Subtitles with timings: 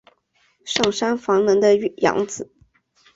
[0.65, 2.51] 上杉房能的养子。